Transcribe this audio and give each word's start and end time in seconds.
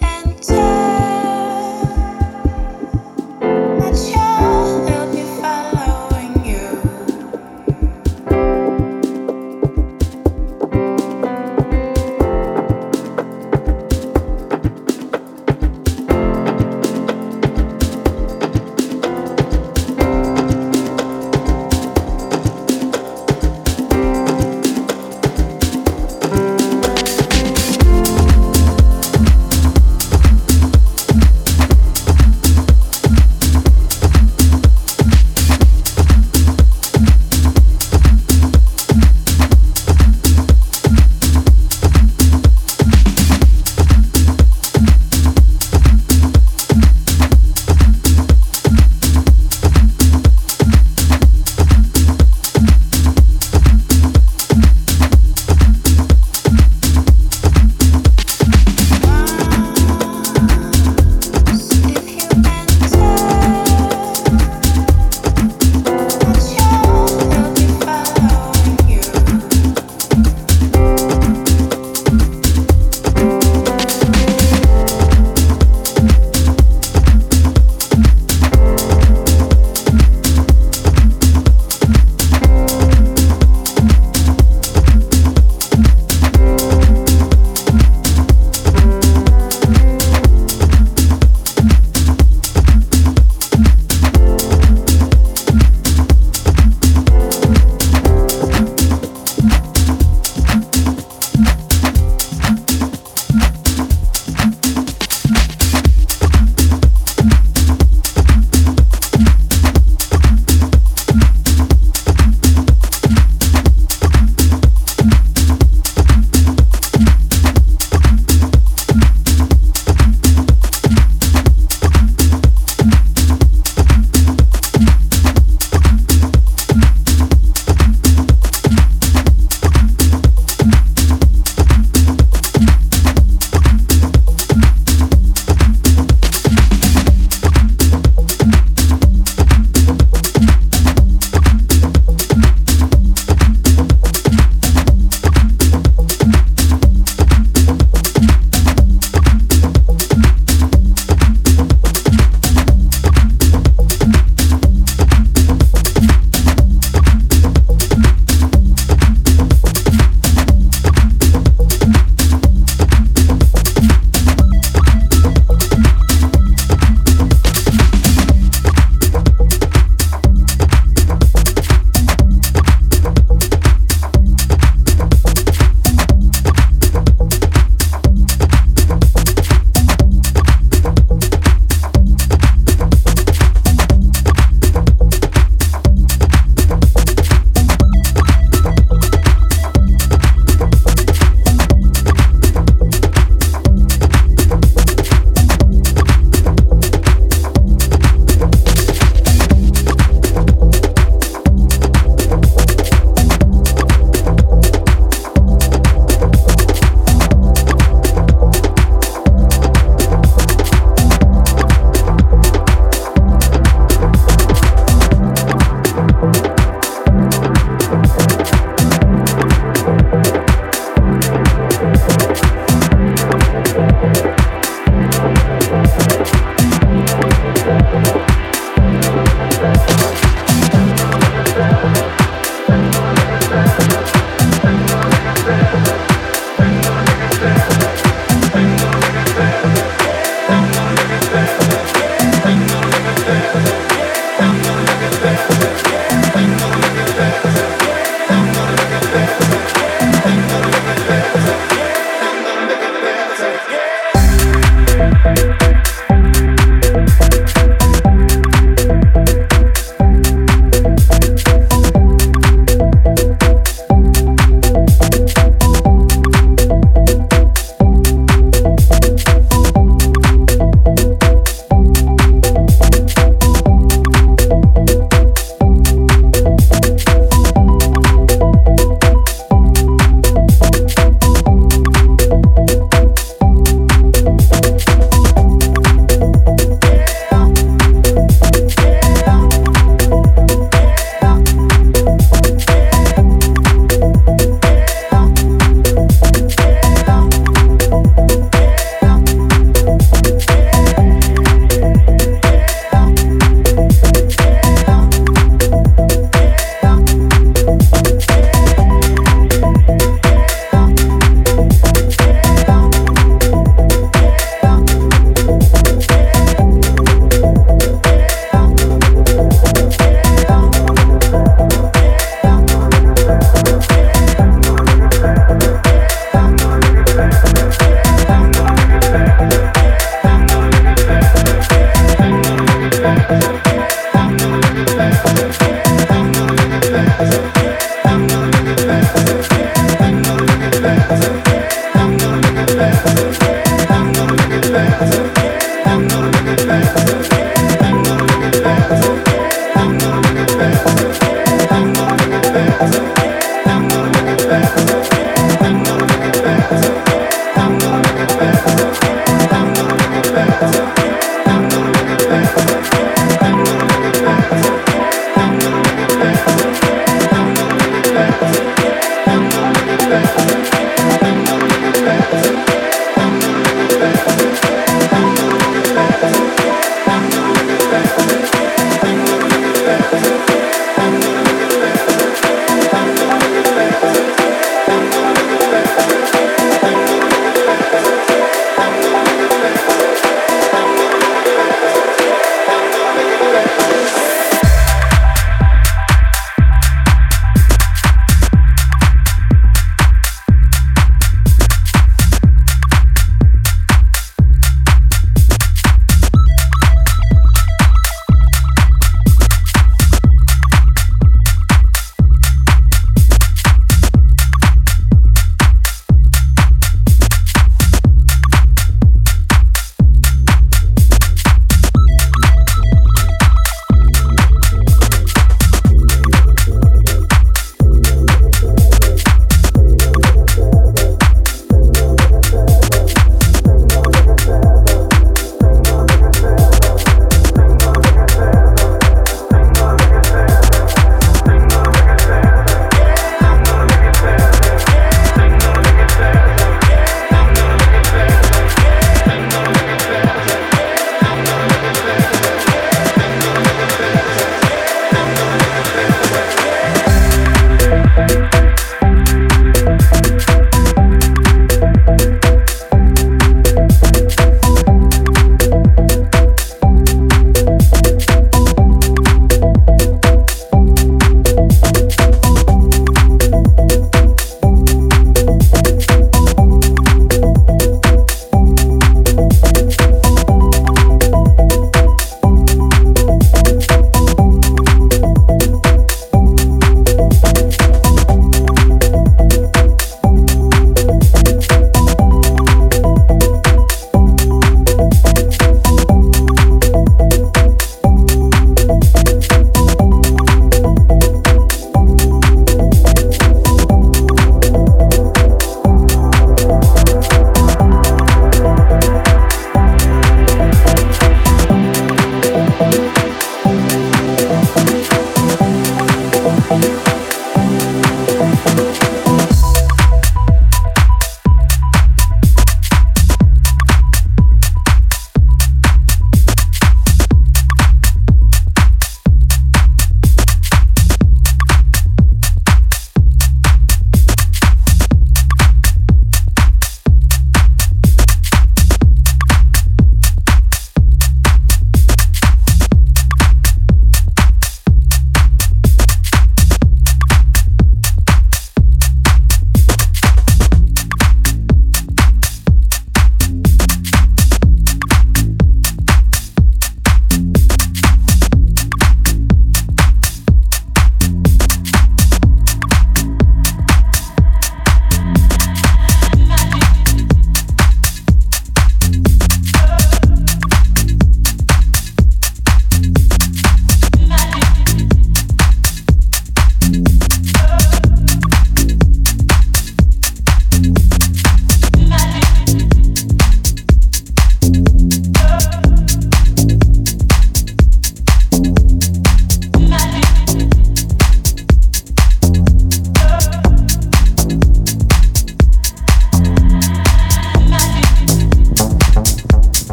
and 0.00 0.67